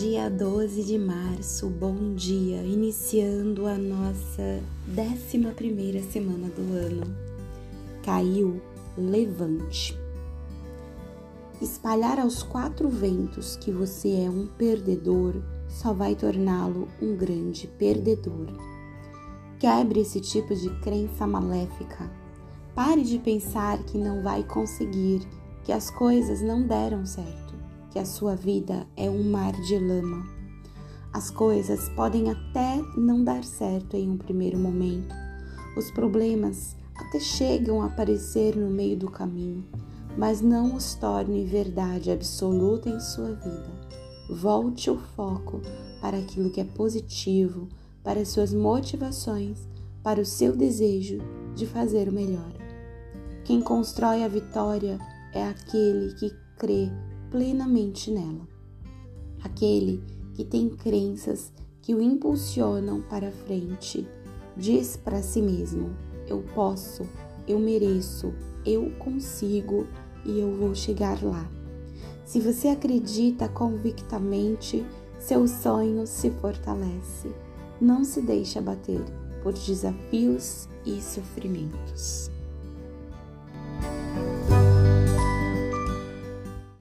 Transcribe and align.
dia 0.00 0.30
12 0.30 0.82
de 0.82 0.96
março, 0.96 1.68
bom 1.68 2.14
dia, 2.14 2.62
iniciando 2.62 3.66
a 3.66 3.76
nossa 3.76 4.62
11 4.88 6.02
semana 6.10 6.48
do 6.48 6.62
ano. 6.72 7.14
Caiu 8.02 8.62
levante. 8.96 9.94
Espalhar 11.60 12.18
aos 12.18 12.42
quatro 12.42 12.88
ventos 12.88 13.56
que 13.56 13.70
você 13.70 14.24
é 14.24 14.30
um 14.30 14.46
perdedor 14.46 15.34
só 15.68 15.92
vai 15.92 16.14
torná-lo 16.14 16.88
um 17.02 17.14
grande 17.14 17.66
perdedor. 17.66 18.46
Quebre 19.58 20.00
esse 20.00 20.18
tipo 20.18 20.54
de 20.54 20.70
crença 20.80 21.26
maléfica. 21.26 22.10
Pare 22.74 23.02
de 23.02 23.18
pensar 23.18 23.76
que 23.84 23.98
não 23.98 24.22
vai 24.22 24.44
conseguir, 24.44 25.20
que 25.62 25.70
as 25.70 25.90
coisas 25.90 26.40
não 26.40 26.66
deram 26.66 27.04
certo 27.04 27.49
que 27.90 27.98
a 27.98 28.04
sua 28.04 28.36
vida 28.36 28.86
é 28.96 29.10
um 29.10 29.30
mar 29.30 29.52
de 29.52 29.78
lama. 29.78 30.24
As 31.12 31.30
coisas 31.30 31.88
podem 31.90 32.30
até 32.30 32.80
não 32.96 33.24
dar 33.24 33.42
certo 33.42 33.96
em 33.96 34.08
um 34.08 34.16
primeiro 34.16 34.58
momento. 34.58 35.14
Os 35.76 35.90
problemas 35.90 36.76
até 36.94 37.18
chegam 37.18 37.82
a 37.82 37.86
aparecer 37.86 38.56
no 38.56 38.70
meio 38.70 38.96
do 38.96 39.10
caminho, 39.10 39.64
mas 40.16 40.40
não 40.40 40.76
os 40.76 40.94
torne 40.94 41.44
verdade 41.44 42.10
absoluta 42.10 42.88
em 42.88 43.00
sua 43.00 43.32
vida. 43.32 43.70
Volte 44.28 44.88
o 44.90 44.98
foco 45.16 45.60
para 46.00 46.18
aquilo 46.18 46.50
que 46.50 46.60
é 46.60 46.64
positivo, 46.64 47.68
para 48.04 48.24
suas 48.24 48.54
motivações, 48.54 49.68
para 50.02 50.20
o 50.20 50.24
seu 50.24 50.56
desejo 50.56 51.18
de 51.54 51.66
fazer 51.66 52.08
o 52.08 52.12
melhor. 52.12 52.52
Quem 53.44 53.60
constrói 53.60 54.22
a 54.22 54.28
vitória 54.28 54.98
é 55.32 55.42
aquele 55.42 56.14
que 56.14 56.30
crê 56.56 56.88
plenamente 57.30 58.10
nela. 58.10 58.46
Aquele 59.42 60.02
que 60.34 60.44
tem 60.44 60.68
crenças 60.68 61.52
que 61.80 61.94
o 61.94 62.02
impulsionam 62.02 63.00
para 63.02 63.30
frente 63.30 64.06
diz 64.56 64.96
para 64.96 65.22
si 65.22 65.40
mesmo: 65.40 65.90
Eu 66.26 66.42
posso, 66.54 67.06
eu 67.46 67.58
mereço, 67.58 68.32
eu 68.64 68.90
consigo 68.98 69.86
e 70.24 70.38
eu 70.38 70.54
vou 70.56 70.74
chegar 70.74 71.22
lá. 71.22 71.50
Se 72.24 72.40
você 72.40 72.68
acredita 72.68 73.48
convictamente, 73.48 74.84
seu 75.18 75.48
sonho 75.48 76.06
se 76.06 76.30
fortalece. 76.30 77.28
Não 77.80 78.04
se 78.04 78.20
deixe 78.20 78.58
abater 78.58 79.00
por 79.42 79.52
desafios 79.52 80.68
e 80.84 81.00
sofrimentos. 81.00 82.30